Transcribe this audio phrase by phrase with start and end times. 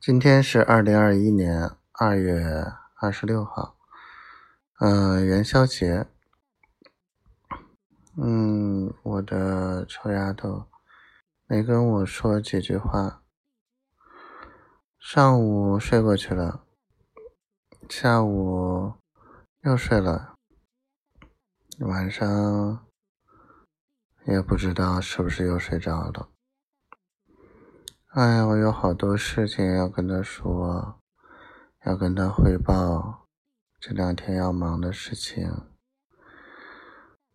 [0.00, 2.42] 今天是二零二一年二月
[3.00, 3.76] 二十六号，
[4.80, 6.06] 嗯，元宵节。
[8.16, 10.66] 嗯，我的臭丫头
[11.46, 13.22] 没跟我说几句话。
[14.98, 16.64] 上午睡过去了，
[17.88, 18.94] 下午
[19.62, 20.34] 又睡了，
[21.80, 22.86] 晚上
[24.26, 26.28] 也不知道是不是又睡着了。
[28.14, 31.00] 哎，我有好多事情要跟他说，
[31.84, 33.26] 要跟他汇报
[33.80, 35.44] 这两天要忙的事情。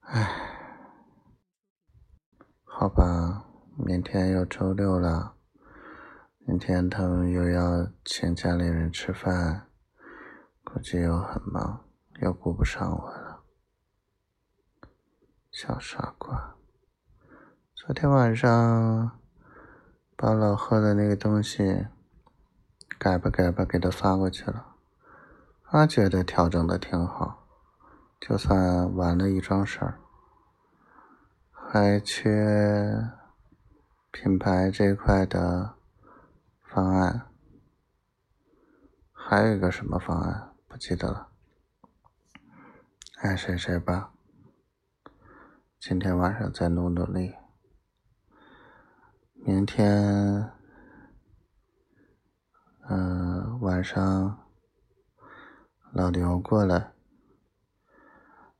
[0.00, 1.00] 哎，
[2.62, 3.46] 好吧，
[3.78, 5.36] 明天又周六了，
[6.40, 9.70] 明天他们又要请家里人吃饭，
[10.62, 11.86] 估计又很忙，
[12.20, 13.44] 又顾不上我了。
[15.50, 16.54] 小傻瓜，
[17.74, 19.22] 昨天晚上。
[20.26, 21.86] 把老贺的那个东西
[22.98, 24.74] 改吧改吧给他发过去了，
[25.62, 27.46] 他觉得调整的挺好，
[28.18, 30.00] 就算完了一桩事儿，
[31.52, 33.08] 还缺
[34.10, 35.76] 品牌这块的
[36.60, 37.28] 方案，
[39.12, 41.28] 还有一个什么方案不记得了，
[43.22, 44.10] 爱谁谁吧，
[45.78, 47.36] 今天晚上再努努力。
[49.46, 50.50] 明天，
[52.88, 54.44] 嗯，晚上
[55.92, 56.92] 老刘过来，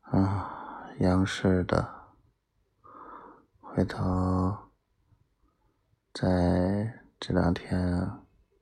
[0.00, 2.08] 啊，央视的，
[3.60, 4.58] 回头
[6.12, 8.10] 在这两天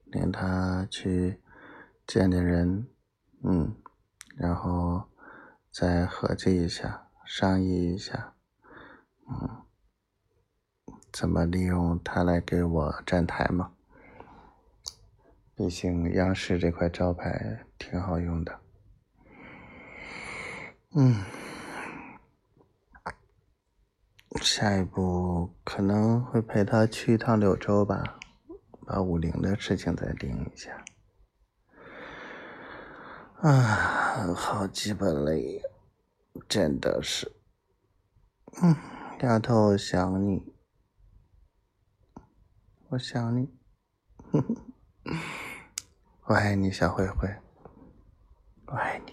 [0.05, 1.43] 领他去
[2.07, 2.87] 见见人，
[3.43, 3.75] 嗯，
[4.37, 5.09] 然后
[5.73, 8.35] 再合计一下，商议一下，
[9.27, 9.63] 嗯。
[11.13, 13.73] 怎么利用它来给我站台嘛？
[15.55, 18.61] 毕竟央视这块招牌挺好用的。
[20.95, 21.23] 嗯，
[24.41, 28.19] 下一步可能会陪他去一趟柳州吧，
[28.87, 30.85] 把五菱的事情再盯一下。
[33.43, 35.63] 啊，好鸡巴累，
[36.49, 37.31] 真的是。
[38.63, 38.75] 嗯，
[39.21, 40.55] 丫头想你。
[42.91, 43.49] 我想你，
[46.27, 47.29] 我爱你，小灰灰，
[48.67, 49.10] 我爱你。